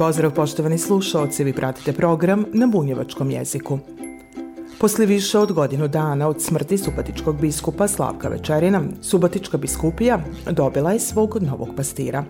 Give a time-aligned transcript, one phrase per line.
[0.00, 3.78] Pozdrav poštovani slušalci, vi pratite program na bunjevačkom jeziku.
[4.78, 11.00] Posle više od godinu dana od smrti supatičkog biskupa Slavka Večerina, Subatička biskupija dobila je
[11.00, 12.24] svog novog pastira.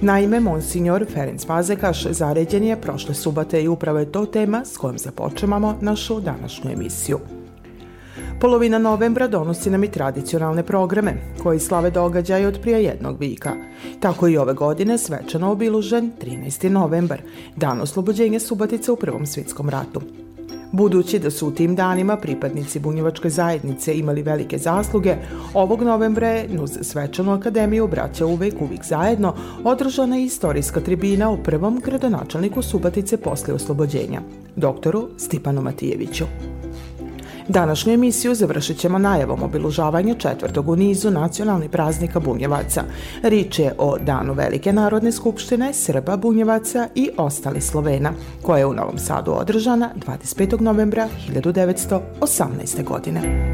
[0.00, 4.98] Naime, monsignor Ferenc Fazekaš zaređen je prošle subate i upravo je to tema s kojom
[4.98, 7.18] započemamo našu današnju emisiju.
[8.40, 13.52] Polovina novembra donosi nam i tradicionalne programe, koji slave događaje od prije jednog vika.
[14.00, 16.68] Tako i ove godine svečano obilužen 13.
[16.68, 17.22] novembar,
[17.56, 20.00] dan oslobođenja Subatice u Prvom svjetskom ratu.
[20.72, 25.16] Budući da su u tim danima pripadnici bunjevačke zajednice imali velike zasluge,
[25.54, 31.80] ovog novembra je uz svečanu akademiju braća uvek uvijek zajedno održana istorijska tribina o prvom
[31.84, 34.20] gradonačelniku Subatice posle oslobođenja,
[34.56, 36.24] doktoru Stipanu Matijeviću.
[37.48, 42.82] Današnju emisiju završit ćemo najavom obilužavanja četvrtog u nizu nacionalnih praznika Bunjevaca.
[43.22, 48.74] Rič je o Danu Velike narodne skupštine Srba Bunjevaca i ostali Slovena, koja je u
[48.74, 50.60] Novom Sadu održana 25.
[50.60, 52.84] novembra 1918.
[52.84, 53.52] godine.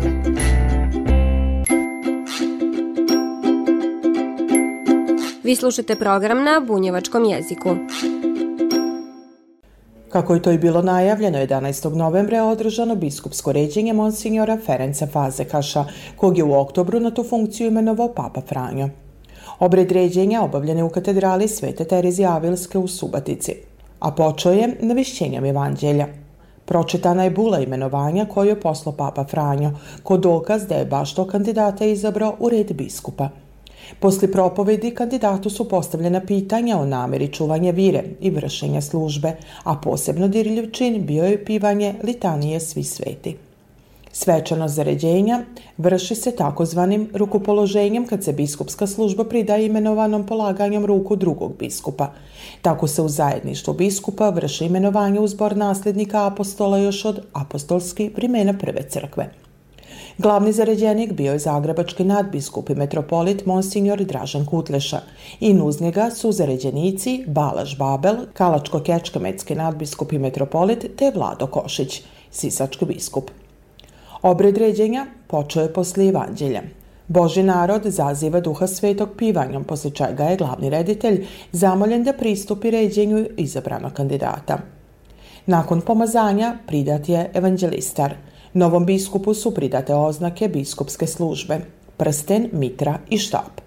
[5.44, 7.76] Vi slušate program na bunjevačkom jeziku.
[10.12, 11.94] Kako je to i bilo najavljeno, 11.
[11.94, 15.84] novembra je održano biskupsko ređenje monsignora Ferenca Fazekaša,
[16.16, 18.88] kog je u oktobru na tu funkciju imenovao Papa Franjo.
[19.58, 23.54] Obred ređenja obavljen je u katedrali Svete Terezije Avilske u Subatici,
[24.00, 26.06] a počeo je navišćenjem evanđelja.
[26.64, 29.70] Pročetana je bula imenovanja koju je poslo Papa Franjo,
[30.02, 33.28] ko dokaz da je baš to kandidata izabrao u red biskupa–
[34.00, 40.28] Posle propovedi kandidatu su postavljena pitanja o nameri čuvanja vire i vršenja službe, a posebno
[40.28, 43.36] dirljiv čin bio je pivanje litanije svi sveti.
[44.14, 45.44] Svečano zaređenja
[45.78, 52.12] vrši se takozvanim rukopoloženjem kad se biskupska služba pridaje imenovanom polaganjem ruku drugog biskupa.
[52.62, 58.58] Tako se u zajedništvu biskupa vrši imenovanje u zbor nasljednika apostola još od apostolskih primjena
[58.58, 59.30] prve crkve.
[60.18, 65.00] Glavni zaređenik bio je zagrebački nadbiskup i metropolit Monsignor Dražan Kutleša
[65.40, 72.84] i uz njega su zaređenici Balaš Babel, Kalačko-Kečkametski nadbiskup i metropolit te Vlado Košić, sisački
[72.84, 73.30] biskup.
[74.22, 76.62] Obred ređenja počeo je posle evanđelja.
[77.08, 83.26] Boži narod zaziva duha svetog pivanjom, posle čega je glavni reditelj zamoljen da pristupi ređenju
[83.36, 84.58] izabranog kandidata.
[85.46, 88.14] Nakon pomazanja pridat je evanđelistar–
[88.54, 91.60] Novom biskupu su pridate oznake biskupske službe,
[91.96, 93.60] prsten, mitra i štap.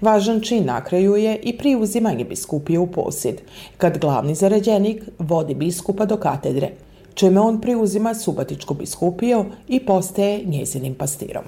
[0.00, 3.40] Važan čin na kraju je i priuzimanje biskupije u posjed,
[3.76, 6.70] kad glavni zaređenik vodi biskupa do katedre,
[7.14, 11.44] čime on priuzima subatičku biskupiju i postaje njezinim pastirom.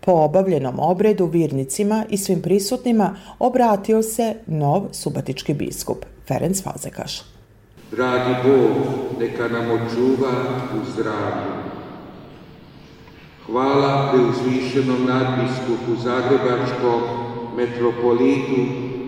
[0.00, 7.22] Po obavljenom obredu virnicima i svim prisutnima obratio se nov subatički biskup, Ferenc Fazekaš.
[7.90, 8.70] Dragi Bog,
[9.20, 10.32] neka nam očuva
[10.74, 11.64] u zdravlju
[13.46, 17.00] Hvala preuzvišenom nadbiskupu Zagrebačkom,
[17.56, 18.60] metropolitu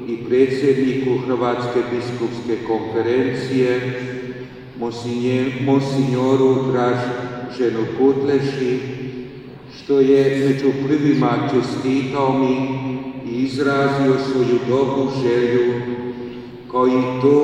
[0.08, 4.00] i predsjedniku Hrvatske biskupske konferencije,
[5.66, 8.80] monsignoru Draženu Kutleši,
[9.76, 12.54] što je među prvima čestitao mi
[13.30, 15.72] i izrazio svoju dobru želju,
[16.70, 17.36] kao i to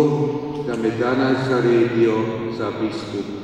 [0.67, 2.15] da me danas zaredio
[2.59, 3.42] za biskupa.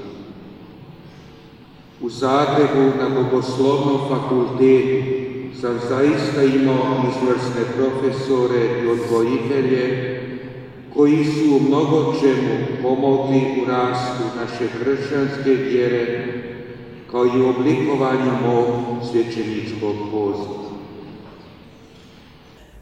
[2.03, 5.19] U Zagrebu na Bogoslovnom fakultetu
[5.61, 10.19] sam zaista imao izvrsne profesore i odgojitelje
[10.95, 16.27] koji su u mnogo čemu pomogli u rastu naše hršćanske vjere
[17.11, 18.67] kao i u oblikovanju mog
[19.11, 20.69] svećeničkog poziva.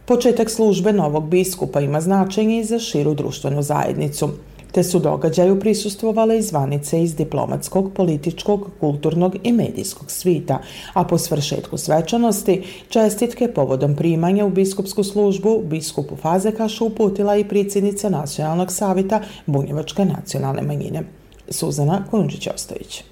[0.05, 4.29] Početak službe novog biskupa ima značenje i za širu društvenu zajednicu
[4.73, 10.59] te su događaju prisustvovale i zvanice iz diplomatskog, političkog, kulturnog i medijskog svita,
[10.93, 18.09] a po svršetku svečanosti čestitke povodom primanja u biskupsku službu biskupu Fazekašu uputila i predsjednica
[18.09, 21.03] Nacionalnog savjeta Bunjevačke nacionalne manjine.
[21.49, 23.03] Suzana Kunđić-Ostojić.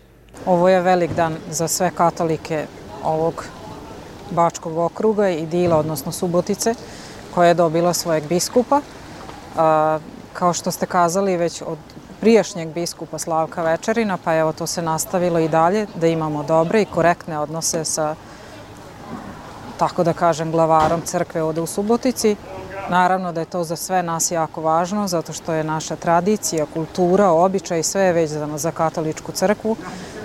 [0.47, 2.67] Ovo je velik dan za sve katolike
[3.05, 3.45] ovog
[4.31, 6.75] Bačkog okruga i Dila, odnosno Subotice,
[7.35, 8.81] koja je dobila svojeg biskupa
[10.35, 11.79] kao što ste kazali već od
[12.21, 16.87] prijašnjeg biskupa Slavka Večerina, pa evo to se nastavilo i dalje, da imamo dobre i
[16.95, 18.15] korektne odnose sa,
[19.77, 22.37] tako da kažem, glavarom crkve ovde u Subotici.
[22.89, 27.31] Naravno da je to za sve nas jako važno, zato što je naša tradicija, kultura,
[27.31, 29.77] običaj, sve je vezano za katoličku crkvu.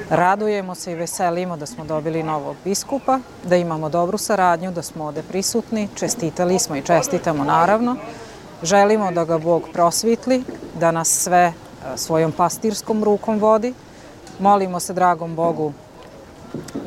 [0.09, 5.05] Radujemo se i veselimo da smo dobili novog biskupa, da imamo dobru saradnju, da smo
[5.05, 7.95] ovde prisutni, čestitali smo i čestitamo naravno.
[8.63, 10.43] Želimo da ga Bog prosvitli,
[10.79, 11.53] da nas sve e,
[11.95, 13.73] svojom pastirskom rukom vodi.
[14.39, 15.73] Molimo se dragom Bogu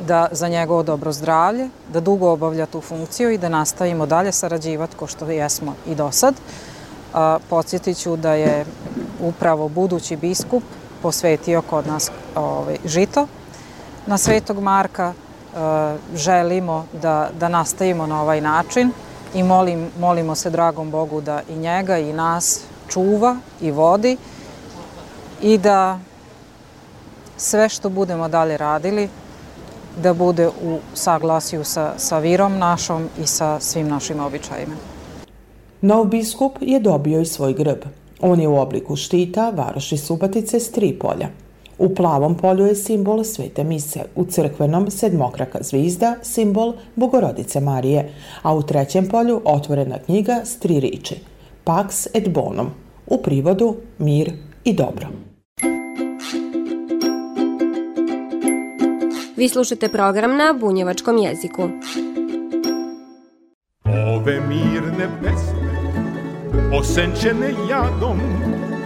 [0.07, 4.95] da za njegovo dobro zdravlje, da dugo obavlja tu funkciju i da nastavimo dalje sarađivati
[4.95, 6.35] ko što jesmo i do sad.
[7.49, 8.65] Podsjetit ću da je
[9.21, 10.63] upravo budući biskup
[11.01, 13.27] posvetio kod nas ovaj, žito
[14.07, 15.13] na Svetog Marka.
[16.15, 18.91] Želimo da, da nastavimo na ovaj način
[19.35, 24.17] i molim, molimo se dragom Bogu da i njega i nas čuva i vodi
[25.41, 25.99] i da
[27.37, 29.09] sve što budemo dalje radili
[30.01, 34.75] da bude u saglasiju sa, sa virom našom i sa svim našim običajima.
[35.81, 37.79] Nov biskup je dobio i svoj grb.
[38.21, 41.29] On je u obliku štita varoši Subatice s tri polja.
[41.77, 48.09] U plavom polju je simbol Svete Mise, u crkvenom sedmokraka zvizda, simbol Bogorodice Marije,
[48.41, 51.15] a u trećem polju otvorena knjiga s tri riči,
[51.63, 52.67] Pax et Bonum,
[53.07, 54.31] u privodu mir
[54.63, 55.07] i dobro.
[59.37, 61.61] Vi slušate program na bunjevačkom jeziku.
[63.85, 65.52] Ove mirne pesme,
[66.73, 68.19] osenčene jadom,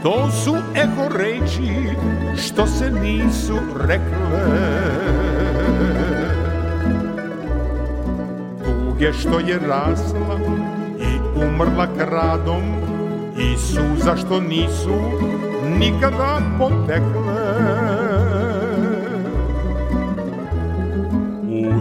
[0.03, 1.95] to su eho reči
[2.37, 4.47] što se nisu rekle.
[8.65, 10.39] Tuge što je rasla
[10.99, 12.63] i umrla kradom
[13.37, 14.95] i suza što nisu
[15.79, 17.77] nikada potekle.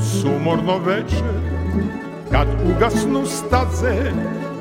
[0.00, 1.25] sumorno veče
[2.31, 4.12] Kad ugasnu staze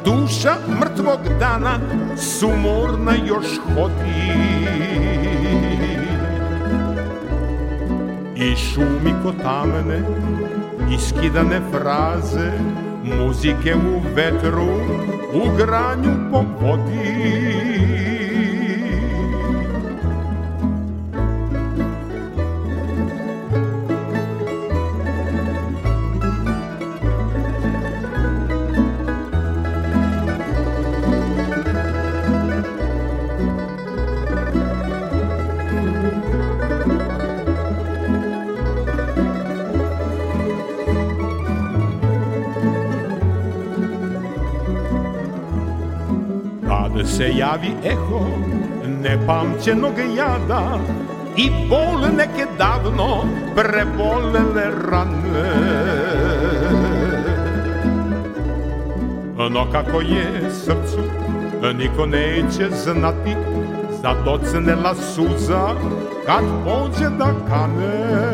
[0.05, 1.79] Duša mrtvog dana
[2.17, 4.65] Sumorna još hodi.
[8.35, 10.01] I šumi ko tamene
[10.95, 12.51] Iskidane fraze
[13.03, 14.75] Muzike u vetru
[15.33, 18.24] U granju po vodi
[47.17, 48.25] se javi eho
[49.01, 50.79] nepamćenog jada
[51.37, 53.23] i bol neke davno
[53.55, 55.51] prebolele rane.
[59.49, 60.99] No kako je srcu,
[61.77, 63.35] niko neće znati,
[64.25, 65.67] docnela suza
[66.25, 68.25] kad pođe da kane.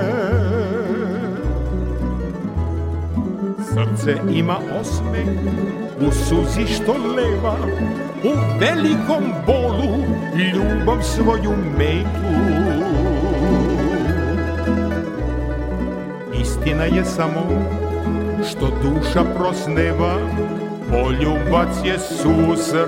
[3.68, 5.28] Srce ima osmeh
[6.08, 7.56] u suzi što leva,
[8.24, 9.98] u velikom bolu
[10.36, 12.32] ljubav svoju metu.
[16.42, 17.42] Istina je samo
[18.50, 20.16] što duša prosneva,
[20.90, 22.88] poljubac je susret,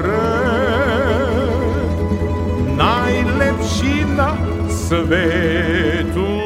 [2.78, 4.34] najlepši na
[4.70, 6.44] svetu.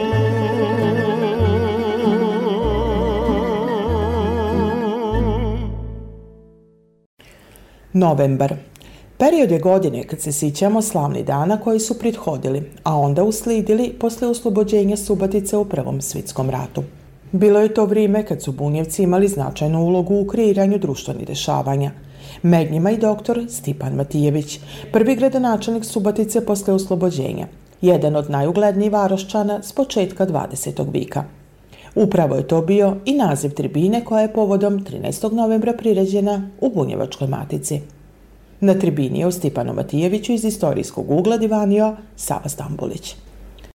[7.94, 8.56] Novembar.
[9.17, 14.27] Period je godine kad se sićamo slavni dana koji su prethodili, a onda uslidili posle
[14.27, 16.83] oslobođenja Subatice u Prvom svitskom ratu.
[17.31, 21.91] Bilo je to vrijeme kad su bunjevci imali značajnu ulogu u kreiranju društvenih dešavanja.
[22.41, 24.59] Med njima i doktor Stipan Matijević,
[24.93, 27.47] prvi gradonačelnik Subatice posle oslobođenja,
[27.81, 30.91] jedan od najuglednijih varošćana s početka 20.
[30.93, 31.24] vika.
[31.95, 35.33] Upravo je to bio i naziv tribine koja je povodom 13.
[35.33, 37.97] novembra priređena u Bunjevačkoj matici.
[38.59, 43.15] Na tribini je u Stipanu Matijeviću iz istorijskog ugla divanio Sava Stambulić.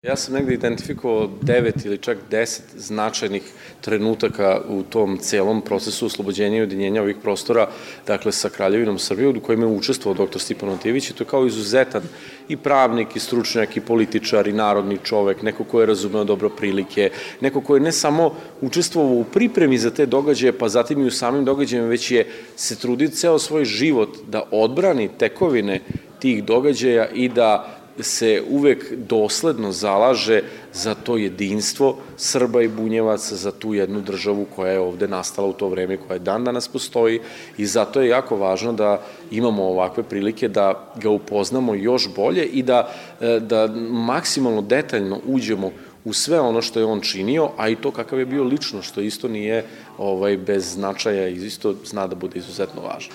[0.02, 3.42] Ja sam negde identifikovao devet ili čak deset značajnih
[3.80, 7.68] trenutaka u tom celom procesu oslobođenja i ujedinjenja ovih prostora,
[8.06, 10.38] dakle sa Kraljevinom Srbije, u kojima je učestvovao dr.
[10.38, 12.02] Stipan Otijević i to je kao izuzetan
[12.48, 17.10] i pravnik, i stručnjak, i političar, i narodni čovek, neko ko je razumeo dobro prilike,
[17.40, 21.10] neko ko je ne samo učestvovao u pripremi za te događaje, pa zatim i u
[21.10, 22.26] samim događajima, već je
[22.56, 25.80] se trudio ceo svoj život da odbrani tekovine
[26.18, 33.52] tih događaja i da se uvek dosledno zalaže za to jedinstvo Srba i Bunjevaca, za
[33.52, 37.20] tu jednu državu koja je ovde nastala u to vreme, koja je dan danas postoji
[37.58, 39.00] i zato je jako važno da
[39.30, 42.90] imamo ovakve prilike da ga upoznamo još bolje i da,
[43.20, 45.70] e, da maksimalno detaljno uđemo
[46.04, 49.00] u sve ono što je on činio, a i to kakav je bio lično, što
[49.00, 49.64] isto nije
[49.98, 53.14] ovaj, bez značaja i isto zna da bude izuzetno važno.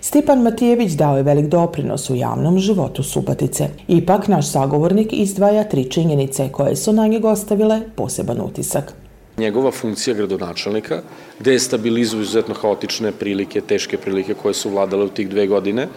[0.00, 3.68] Stipan Matijević dao je velik doprinos u javnom životu Subotice.
[3.88, 8.94] Ipak, naš sagovornik izdvaja tri činjenice koje su na njega ostavile poseban utisak.
[9.38, 11.02] Njegova funkcija gradonačelnika,
[11.40, 15.88] gde je stabilizuo izuzetno haotične prilike, teške prilike koje su vladale u tih dve godine,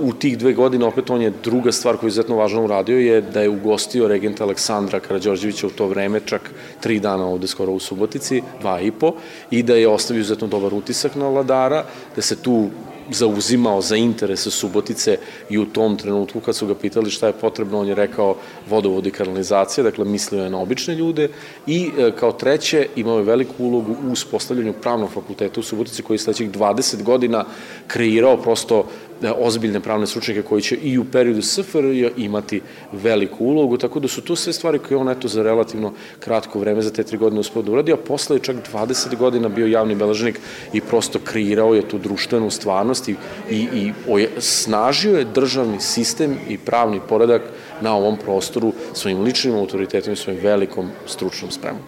[0.00, 3.20] u tih dve godine opet on je druga stvar koju je izuzetno važno uradio je
[3.20, 6.50] da je ugostio regenta Aleksandra Karadžorđevića u to vreme, čak
[6.80, 9.12] tri dana ovde skoro u Subotici, dva i po,
[9.50, 11.84] i da je ostavio izuzetno dobar utisak na vladara,
[12.16, 12.68] da se tu
[13.10, 15.18] zauzimao za interese Subotice
[15.50, 18.36] i u tom trenutku kad su ga pitali šta je potrebno, on je rekao
[18.68, 21.28] vodovod i kanalizacija, dakle mislio je na obične ljude
[21.66, 26.14] i e, kao treće imao je veliku ulogu u uspostavljanju pravnog fakulteta u Subotici koji
[26.14, 27.44] je sledećih 20 godina
[27.86, 28.84] kreirao prosto
[29.20, 32.60] Da ozbiljne pravne stručnjake koji će i u periodu SFRJ imati
[32.92, 36.82] veliku ulogu, tako da su to sve stvari koje on eto za relativno kratko vreme,
[36.82, 39.94] za te tri godine uspeo da uradi, a posle je čak 20 godina bio javni
[39.94, 40.38] beležnik
[40.72, 43.16] i prosto kreirao je tu društvenu stvarnost i,
[43.50, 47.42] i, i snažio je državni sistem i pravni poredak
[47.80, 51.82] na ovom prostoru svojim ličnim autoritetom i svojim velikom stručnom spremom.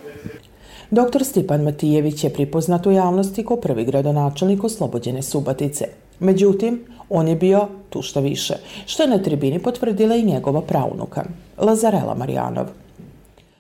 [0.91, 1.25] Dr.
[1.25, 5.85] Stipan Matijević je pripoznat u javnosti kao prvi gradonačelnik oslobođene Subatice.
[6.21, 8.55] Međutim, on je bio tu šta više,
[8.87, 11.25] što je na tribini potvrdila i njegova praunuka,
[11.59, 12.67] Lazarela Marijanov.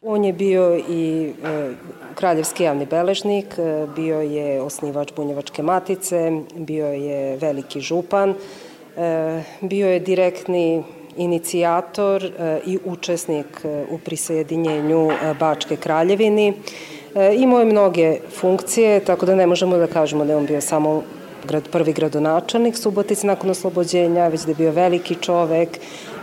[0.02, 1.73] On je bio i e,
[2.14, 8.35] kraljevski javni beležnik, e, bio je osnivač Bunjevačke matice, bio je veliki župan,
[8.97, 10.83] e, bio je direktni
[11.16, 12.25] inicijator
[12.66, 16.54] i učesnik u prisajedinjenju e, Bačke kraljevini.
[17.37, 21.02] Imao je mnoge funkcije, tako da ne možemo da kažemo da je on bio samo
[21.49, 25.68] grad, prvi gradonačelnik Subotice nakon oslobođenja, već da je bio veliki čovek,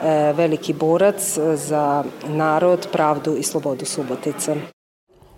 [0.04, 4.56] e, veliki borac za narod, pravdu i slobodu Subotice.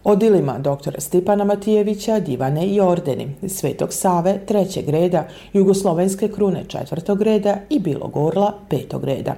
[0.03, 7.57] Odilima doktora Stipana Matijevića, divane i ordeni, Svetog Save, trećeg reda, Jugoslovenske krune četvrtog reda
[7.69, 9.35] i Bilog Orla petog reda.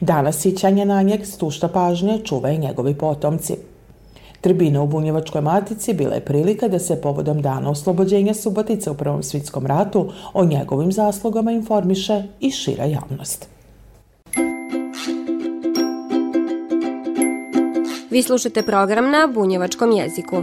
[0.00, 3.56] Danas sićanje na njeg stušta pažnje čuva i njegovi potomci–
[4.46, 9.22] Tribina u Bunjevačkoj matici bila je prilika da se povodom dana oslobođenja Subotice u Prvom
[9.22, 13.48] svitskom ratu o njegovim zaslugama informiše i šira javnost.
[18.10, 20.36] Vi slušate program na bunjevačkom jeziku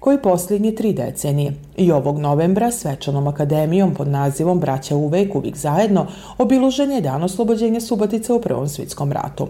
[0.00, 6.06] koji posljednje tri decenije i ovog novembra svečanom akademijom pod nazivom Braća uvek uvijek zajedno
[6.38, 9.48] obilužen je dan oslobođenja Subotice u Prvom svitskom ratu.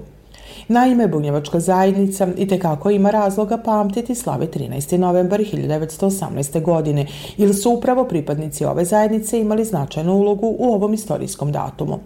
[0.68, 4.96] Naime, Bunjevačka zajednica i tekako ima razloga pamtiti slave 13.
[4.96, 6.62] novembar 1918.
[6.62, 7.06] godine,
[7.36, 11.98] ili su upravo pripadnici ove zajednice imali značajnu ulogu u ovom istorijskom datumu.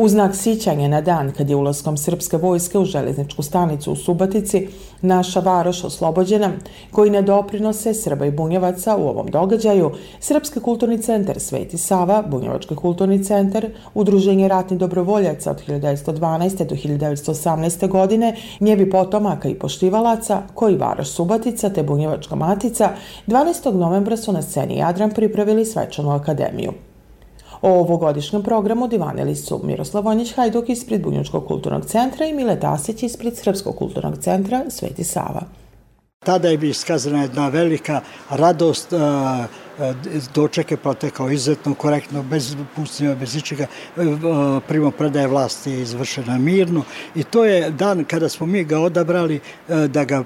[0.00, 4.68] U znak sićanja na dan kad je ulaskom srpske vojske u železničku stanicu u Subatici
[5.00, 6.50] naša varoš oslobođena,
[6.90, 9.90] koji ne doprinose Srba i Bunjevaca u ovom događaju,
[10.20, 16.64] Srpski kulturni centar Sveti Sava, Bunjevački kulturni centar, Udruženje ratni dobrovoljaca od 1912.
[16.64, 17.88] do 1918.
[17.88, 22.90] godine, njevi potomaka i poštivalaca, koji varoš Subatica te Bunjevačka matica,
[23.26, 23.74] 12.
[23.74, 26.72] novembra su na sceni Jadran pripravili svečanu akademiju.
[27.62, 33.02] O ovogodišnjem programu divanili su Miroslav Vonjić Hajduk ispred Bunjučkog kulturnog centra i Mile Dasić
[33.02, 35.42] ispred Srpskog kulturnog centra Sveti Sava.
[36.24, 38.00] Tada je bi iskazana jedna velika
[38.30, 38.92] radost,
[40.34, 43.66] doček je protekao izuzetno korektno, bez pustinja, bez ičega.
[44.68, 46.82] Primo predaje vlasti je izvršena mirno
[47.14, 50.24] i to je dan kada smo mi ga odabrali da ga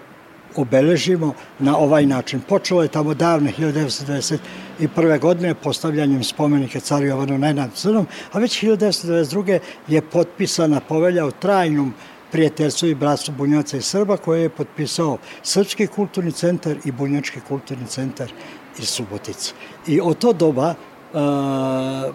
[0.56, 2.40] obeležimo na ovaj način.
[2.48, 5.18] Počelo je tamo davne 1991.
[5.20, 9.58] godine postavljanjem spomenike caru Jovanu Nenad Crnom, a već 1992.
[9.88, 11.94] je potpisana povelja o trajnom
[12.32, 17.86] prijateljstvu i bratstvu Bunjaca i Srba koje je potpisao Srpski kulturni centar i Bunjački kulturni
[17.86, 18.32] centar
[18.78, 19.52] iz Subotice.
[19.86, 20.74] I od to doba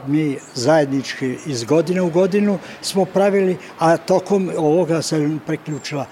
[0.08, 6.06] mi zajednički iz godine u godinu smo pravili, a tokom ovoga se preključila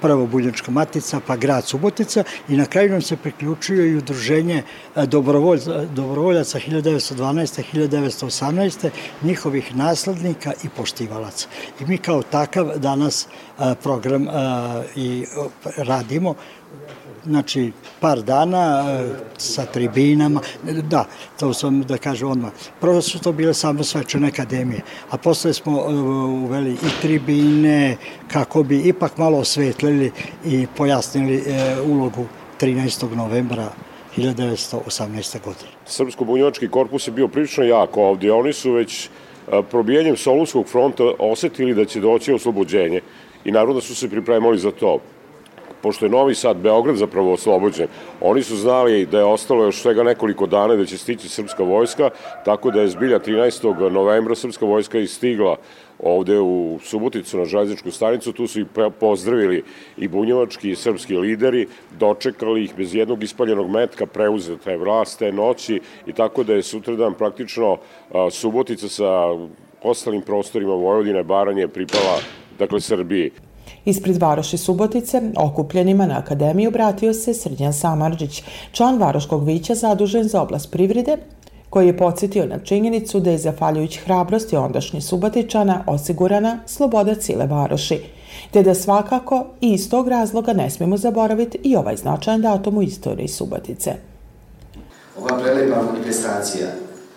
[0.00, 4.62] prvo Buljačka matica, pa grad Subotica i na kraju nam se priključio i udruženje
[4.96, 7.62] e, dobrovoljaca, dobrovoljaca 1912.
[7.72, 8.90] 1918.
[9.22, 11.48] njihovih naslednika i poštivalaca.
[11.80, 14.30] I mi kao takav danas e, program e,
[14.96, 15.24] i
[15.76, 16.34] radimo
[17.28, 20.40] znači par dana e, sa tribinama,
[20.90, 21.04] da,
[21.38, 22.50] to sam da kažem odmah.
[22.80, 24.80] Prvo su to bile samo svečane akademije,
[25.10, 25.94] a posle smo e,
[26.44, 27.96] uveli i tribine
[28.32, 30.12] kako bi ipak malo osvetlili
[30.44, 32.26] i pojasnili e, ulogu
[32.60, 33.16] 13.
[33.16, 33.68] novembra
[34.16, 35.44] 1918.
[35.44, 35.70] godine.
[35.86, 38.32] Srpsko-bunjevački korpus je bio prilično jak ovdje.
[38.32, 39.08] Oni su već
[39.70, 43.00] probijanjem Solunskog fronta osetili da će doći oslobođenje
[43.44, 44.98] i naravno su se pripremali za to
[45.82, 47.88] pošto je Novi Sad, Beograd zapravo oslobođen,
[48.20, 52.10] oni su znali da je ostalo još svega nekoliko dana da će stići srpska vojska,
[52.44, 53.90] tako da je zbilja 13.
[53.90, 55.56] novembra srpska vojska i stigla
[55.98, 58.66] ovde u Suboticu na železničku stanicu, tu su i
[59.00, 59.64] pozdravili
[59.96, 61.66] i bunjevački i srpski lideri,
[61.98, 66.62] dočekali ih bez jednog ispaljenog metka, preuzeta je vlast te noći i tako da je
[66.62, 67.76] sutradan praktično
[68.30, 69.24] Subotica sa
[69.82, 72.18] ostalim prostorima Vojvodine, Baranje pripala
[72.58, 73.30] dakle Srbiji.
[73.88, 78.42] Ispred Varoši Subotice, okupljenima na akademiji obratio se Srđan Samarđić,
[78.72, 81.16] član Varoškog vića zadužen za oblast privrede,
[81.70, 88.00] koji je podsjetio na činjenicu da je zafaljujući hrabrosti ondašnjih Subotičana osigurana sloboda cile Varoši,
[88.50, 92.82] te da svakako i iz tog razloga ne smemo zaboraviti i ovaj značajan datum u
[92.82, 93.94] istoriji Subotice.
[95.18, 96.68] Ova prelepa manifestacija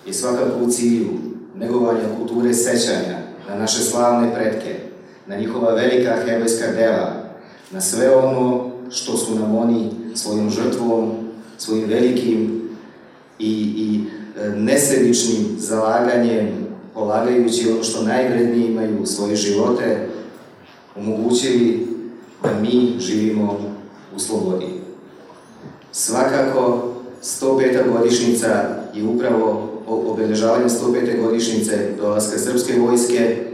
[0.08, 1.10] je svakako u cilju
[1.56, 3.18] negovanja kulture sećanja
[3.50, 4.91] na naše slavne pretke,
[5.28, 7.32] na njihova velika herojska dela,
[7.72, 11.12] na sve ono što su nam oni svojom žrtvom,
[11.58, 12.62] svojim velikim
[13.40, 14.00] i, i
[14.40, 16.48] e, nesebičnim zalaganjem,
[16.94, 20.08] polagajući ono što najvrednije imaju svoje živote,
[20.96, 21.88] omogućili
[22.44, 23.60] da mi živimo
[24.16, 24.66] u slobodi.
[25.92, 26.92] Svakako,
[27.24, 27.92] 105.
[27.98, 28.48] godišnica
[28.94, 31.22] je upravo obeležavanje 105.
[31.22, 33.51] godišnice dolaska Srpske vojske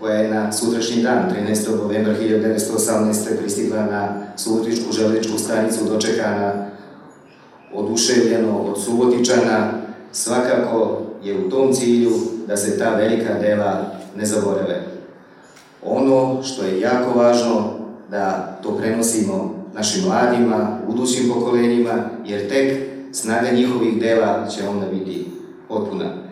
[0.00, 1.76] koja je na sutrašnji dan, 13.
[1.82, 3.38] novembra 1918.
[3.38, 6.68] pristigla na Subotičku železničku stanicu dočekana
[7.74, 9.72] oduševljeno od Subotičana,
[10.12, 12.12] svakako je u tom cilju
[12.46, 14.82] da se ta velika dela ne zaborave.
[15.84, 17.78] Ono što je jako važno
[18.10, 21.92] da to prenosimo našim mladima, budućim pokolenjima,
[22.26, 22.82] jer tek
[23.12, 25.26] snaga njihovih dela će onda biti
[25.68, 26.27] potpuna.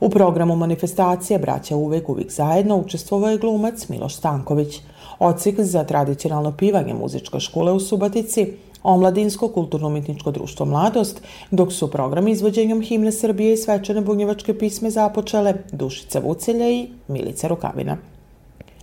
[0.00, 4.80] U programu manifestacije Braća uvek uvijek zajedno učestvovao je glumac Miloš Stanković,
[5.18, 12.28] ocik za tradicionalno pivanje muzičke škole u Subatici, Omladinsko kulturno-umetničko društvo Mladost, dok su program
[12.28, 17.96] izvođenjom himne Srbije i svečane bunjevačke pisme započele Dušica Vucelja i Milica Rukavina.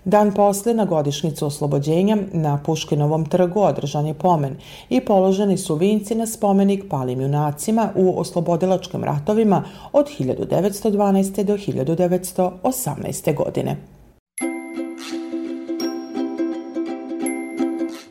[0.06, 4.56] Dan posle, na godišnicu oslobođenja, na Puškinovom trgu održan je pomen
[4.90, 9.64] i položeni su vinci na spomenik palim junacima u oslobodilačkim ratovima
[9.94, 11.44] od 1912.
[11.44, 13.36] do 1918.
[13.36, 13.78] godine.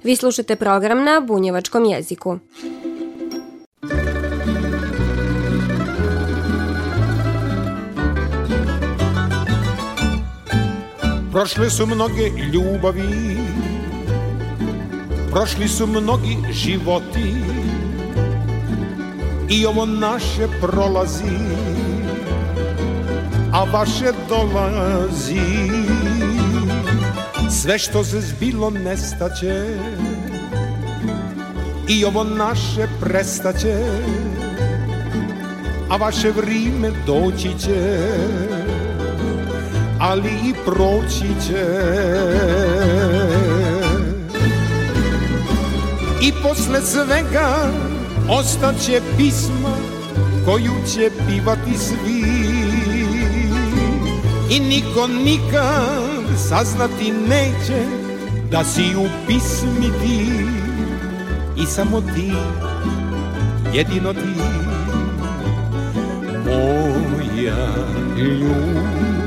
[0.04, 2.38] Vi slušate program na bunjevačkom jeziku.
[11.34, 13.36] Prošle su mnoge ljubavi
[15.30, 17.34] Prošli su mnogi životi.
[19.48, 21.38] I ovo naše prolazi
[23.52, 25.70] A vaše dolazi.
[27.50, 29.66] Sve što se zbilo nestaće
[31.88, 33.78] I ovo naše prestaće
[35.90, 37.98] A vaše vrime doći će
[39.98, 41.64] ali i proći će.
[46.22, 47.70] I posle svega
[48.28, 49.76] ostaće pisma
[50.44, 52.24] koju će pivati svi.
[54.50, 57.82] I niko nikad saznati neće
[58.50, 60.26] da si u pismi ti.
[61.62, 62.32] I samo ti,
[63.72, 64.40] jedino ti,
[66.44, 67.68] moja
[68.16, 69.23] ljubav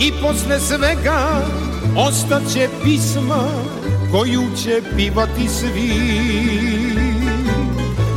[0.00, 1.42] I posle svega
[1.96, 3.48] ostaće pisma
[4.12, 5.90] koju će pivati svi.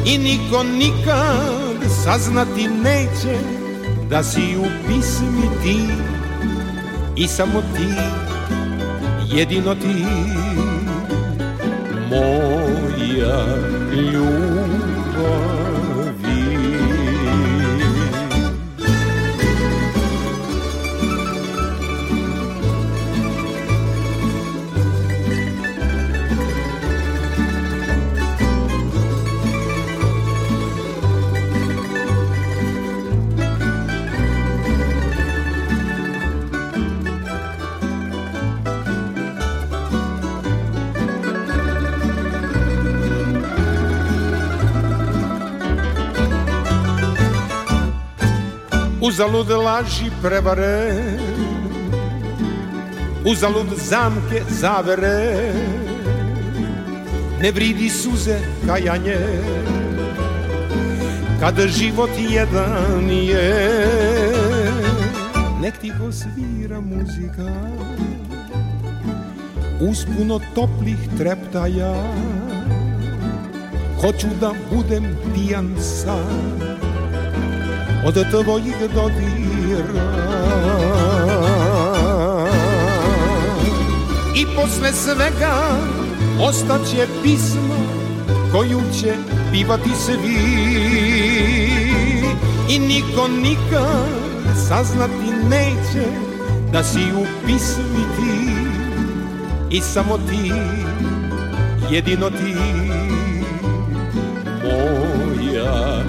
[0.06, 3.38] I niko nikad saznati neće
[4.10, 5.78] da si u pismi ti.
[7.16, 7.88] I samo ti,
[9.36, 10.06] jedino ti,
[12.10, 13.46] moja
[49.04, 51.04] Uzalud laži prevare
[53.26, 55.54] Uzalud zamke zavere.
[57.42, 59.18] Ne vridi suze kajanje
[61.40, 63.88] Kada život jedan je.
[65.62, 67.52] Nek ti svira muzika
[69.82, 71.96] Uz puno toplih treptaja.
[74.02, 76.73] Hoću da budem pijan sam
[78.06, 80.24] od tvojih dodira
[84.36, 85.78] I posle svega
[86.42, 88.04] ostaće pismo
[88.52, 89.14] koju će
[89.52, 90.40] pivati svi.
[92.70, 94.08] I niko nikad
[94.68, 96.08] saznati neće
[96.72, 98.54] da si u pismi ti.
[99.70, 100.52] I samo ti,
[101.92, 102.56] jedino ti,
[104.64, 106.04] moja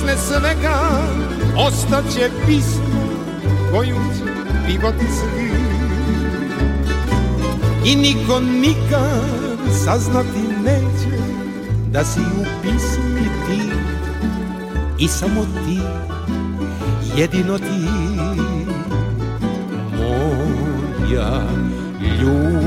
[0.00, 0.76] posle svega
[1.56, 3.00] ostaće pismo
[3.72, 4.32] koju će
[4.66, 5.50] pivati svi.
[7.84, 11.16] I niko nikad saznati neće
[11.92, 13.60] da si u pismi ti.
[14.98, 15.80] I samo ti
[17.16, 17.88] jedino ti
[19.96, 21.42] moja
[22.20, 22.59] ljubav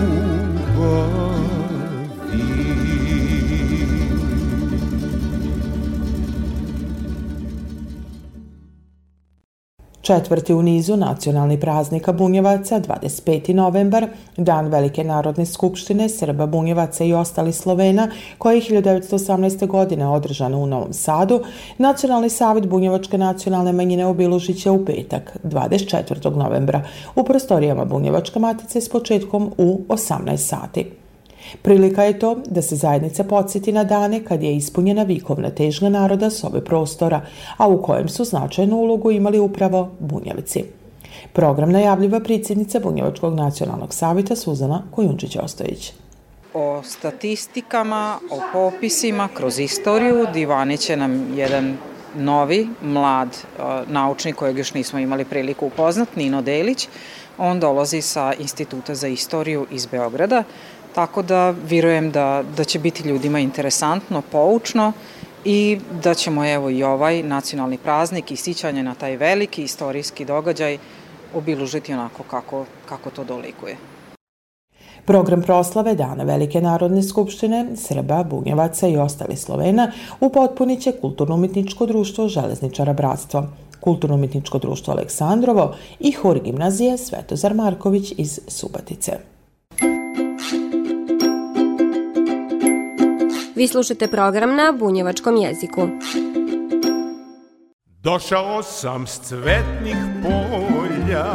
[10.13, 13.53] Četvrti u nizu nacionalni praznika Bunjevaca, 25.
[13.53, 19.67] novembar, dan Velike narodne skupštine Srba, Bunjevaca i ostali Slovena, koja je 1918.
[19.67, 21.41] godine održana u Novom Sadu,
[21.77, 26.35] Nacionalni savjet Bunjevačke nacionalne manjine obilužit će u petak, 24.
[26.35, 26.81] novembra,
[27.15, 31.02] u prostorijama Bunjevačke matice s početkom u 18 sati.
[31.61, 36.29] Prilika je to da se zajednica podsjeti na dane kad je ispunjena vikovna težnja naroda
[36.29, 37.21] s ove prostora,
[37.57, 40.63] a u kojem su značajnu ulogu imali upravo bunjevci.
[41.33, 45.91] Program najavljiva predsjednica Bunjevačkog nacionalnog savjeta Suzana Kojunčić-Ostojić.
[46.53, 51.77] O statistikama, o popisima, kroz istoriju divani će nam jedan
[52.15, 56.87] novi, mlad uh, naučnik kojeg još nismo imali priliku upoznat, Nino Delić.
[57.37, 60.43] On dolazi sa Instituta za istoriju iz Beograda
[60.95, 64.91] Tako da virujem da, da će biti ljudima interesantno, poučno
[65.45, 70.77] i da ćemo evo i ovaj nacionalni praznik i sićanje na taj veliki istorijski događaj
[71.35, 73.77] obilužiti onako kako, kako to dolikuje.
[75.05, 82.27] Program proslave Dana Velike narodne skupštine Srba, Bunjevaca i ostali Slovena upotpunit će Kulturno-umetničko društvo
[82.27, 83.43] Železničara Bratstvo,
[83.79, 89.32] Kulturno-umetničko društvo Aleksandrovo i Hor gimnazije Svetozar Marković iz Subatice.
[93.55, 95.87] Vi slušate program na bunjevačkom jeziku.
[97.85, 101.25] Došao sam s cvetnih polja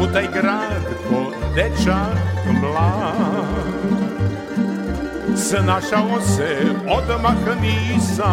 [0.00, 2.18] U taj grad ko dečak
[2.60, 3.44] mlad
[5.36, 6.56] Snašao se
[6.88, 8.28] odmah nisam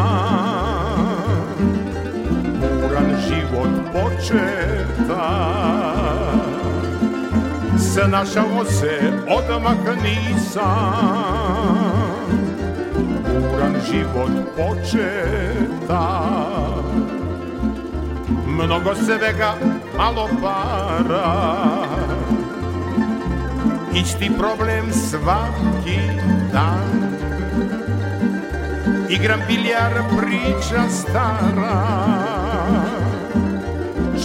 [2.61, 5.51] Muran život početa
[7.81, 11.75] Snašao se odmah nisam.
[13.53, 16.25] Uran život početa.
[18.47, 19.53] Mnogo svega,
[19.97, 21.57] malo para.
[23.93, 25.99] Isti problem svaki
[26.53, 27.01] dan.
[29.09, 32.20] Igram biljar, priča stara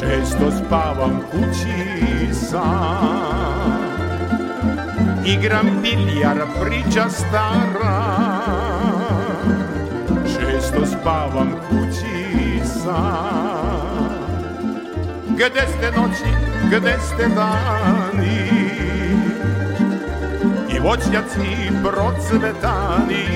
[0.07, 3.87] Često spavam kući sam.
[5.25, 8.03] Igram biljar, priča stara.
[10.25, 14.09] Često spavam kući sam.
[15.29, 16.31] Gde ste noći,
[16.67, 18.51] gde ste dani?
[20.77, 23.27] I voćnjaci procvetani.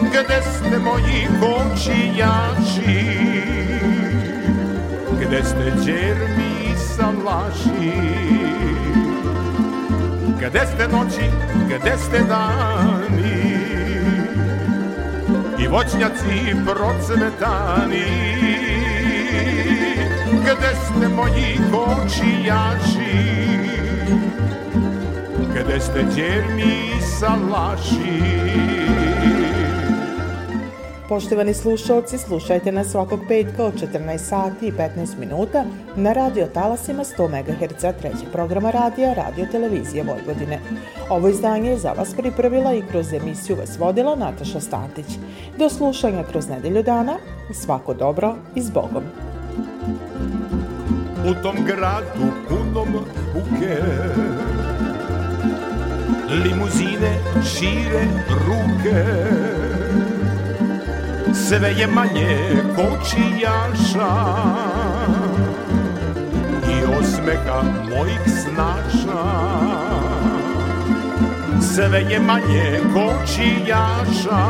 [0.00, 3.00] Gde ste moji kočijači
[3.80, 3.89] Gde
[5.30, 7.92] ste ste džermi i salaši
[10.38, 11.30] Gde ste noći,
[11.66, 13.54] gde ste dani?
[15.58, 18.04] I voćnjaci procvetani?
[20.32, 23.20] Gde ste moji kočijaši?
[25.54, 28.20] Gde ste džermi i salaši
[31.10, 35.64] Poštovani slušalci, slušajte nas svakog petka od 14 sati i 15 minuta
[35.96, 40.60] na radio talasima 100 MHz trećeg programa radija Radio Televizije Vojvodine.
[41.08, 45.06] Ovo izdanje je za vas pripravila i kroz emisiju vas vodila Nataša Stantić.
[45.58, 47.16] Do slušanja kroz nedelju dana,
[47.52, 49.02] svako dobro i s Bogom.
[51.30, 52.88] U tom gradu punom
[53.34, 53.76] buke
[56.44, 58.04] Limuzine šire
[58.46, 59.04] ruke
[61.34, 64.12] sve je manje kočijaša
[66.70, 69.22] i osmeha mojih snaša.
[71.74, 74.46] Sve je manje kočijaša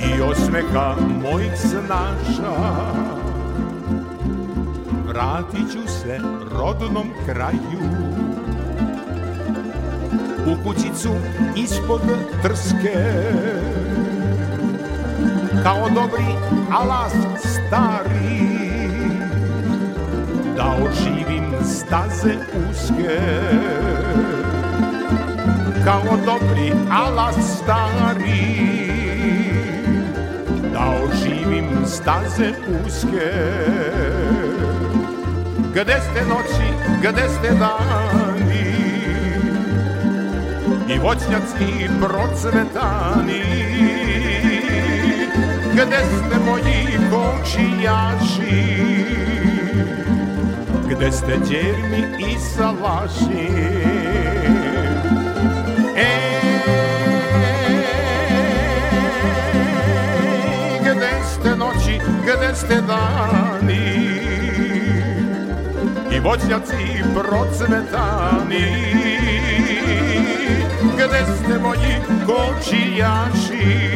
[0.00, 2.56] i osmeha mojih snaša.
[5.08, 6.20] Vratit ću se
[6.52, 7.80] rodnom kraju.
[10.46, 11.10] U kućicu
[11.56, 12.00] ispod
[12.42, 13.20] trske
[15.62, 16.34] kao dobri
[16.70, 18.40] alas stari.
[20.56, 22.34] Da oživim staze
[22.70, 23.20] uske.
[25.84, 28.70] Kao dobri alas stari.
[30.72, 32.52] Da oživim staze
[32.84, 33.32] uske.
[35.74, 36.68] Gde ste noći,
[37.00, 38.70] gde ste dani?
[40.88, 43.60] I voćnjaci procvetani
[45.72, 48.80] gde ste moji kočijaši
[50.90, 53.48] gde ste djermi i salaši
[55.96, 56.40] e,
[60.80, 64.10] gde ste noći, gde ste dani?
[66.12, 68.66] I voćnjaci procvetani.
[70.94, 71.94] Gde ste moji
[72.26, 73.90] kočijaši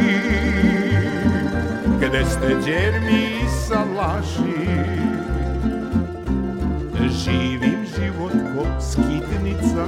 [2.14, 4.68] gde ste djermi i salaši
[7.24, 9.86] Živim život ko skitnica.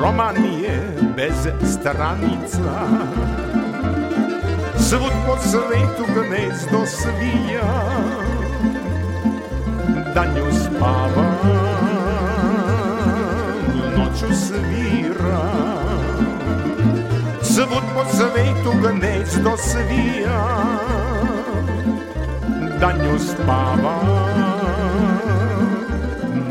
[0.00, 2.88] Roman je bez stranica.
[4.78, 7.72] Svud po svetu gnezdo svija.
[10.14, 11.34] Danju spava
[13.96, 14.95] Noću svira
[17.56, 20.46] Svud po svetu gnezdo svija
[22.80, 24.00] Danju spava.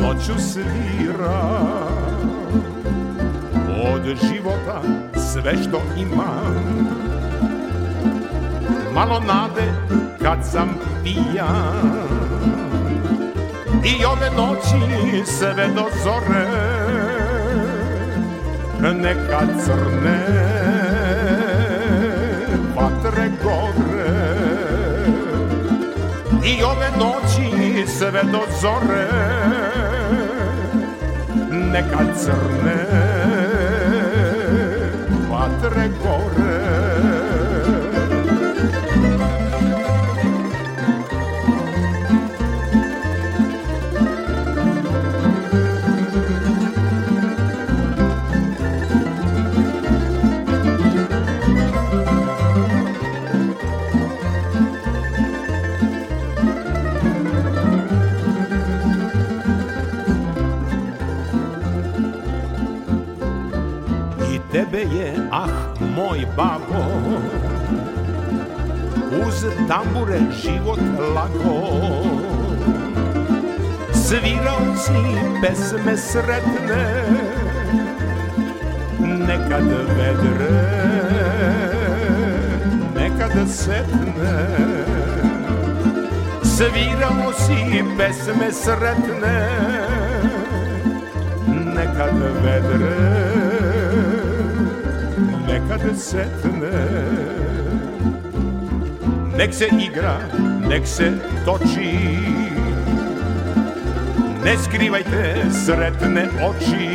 [0.02, 1.42] Noću svira
[3.94, 4.82] Od života
[5.34, 6.88] sve što imam
[8.94, 9.74] Malo nade
[10.22, 12.08] kad sam pijan
[13.86, 16.48] I ove noći sve do zore
[18.94, 20.85] Neka crne
[26.60, 29.08] I ove noći sve do zore
[31.52, 33.25] Neka crne
[65.32, 65.48] ah,
[65.96, 66.84] moj babo,
[69.26, 70.80] uz tambure život
[71.16, 71.60] lago.
[73.94, 75.02] Svirao si
[75.42, 76.86] pesme sretne,
[79.00, 80.62] nekad vedre,
[82.96, 84.36] nekad setne.
[86.44, 89.40] Svirao si pesme sretne,
[91.76, 93.45] nekad vedre,
[95.86, 96.72] nekad setne.
[99.38, 100.18] Nek se igra,
[100.70, 101.12] nek se
[101.46, 102.20] toči.
[104.44, 106.90] Ne skrivajte sretne oči.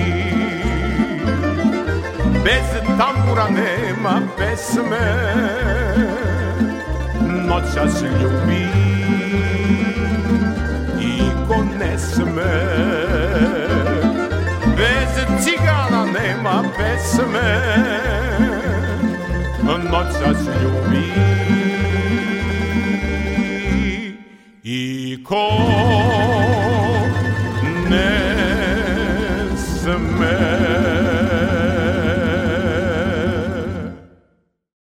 [2.44, 5.06] Bez tambura nema pesme.
[7.46, 8.66] Noćas ljubi
[11.00, 12.52] i ko ne sme.
[14.76, 18.49] Bez cigana nema pesme
[19.78, 21.04] Noćas ljubi
[24.64, 25.48] i ko